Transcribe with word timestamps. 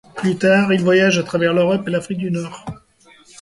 Plus 0.15 0.35
tard, 0.35 0.73
il 0.73 0.81
voyage 0.81 1.19
à 1.19 1.23
travers 1.23 1.53
l'Europe 1.53 1.87
et 1.87 1.91
l'Afrique 1.91 2.17
du 2.17 2.31
Nord. 2.31 2.65